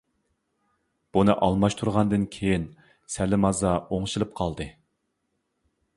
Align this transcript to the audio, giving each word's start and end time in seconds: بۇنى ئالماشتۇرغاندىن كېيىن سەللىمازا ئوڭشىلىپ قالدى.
بۇنى 1.17 1.35
ئالماشتۇرغاندىن 1.47 2.25
كېيىن 2.37 2.65
سەللىمازا 3.17 3.77
ئوڭشىلىپ 3.97 4.37
قالدى. 4.41 4.71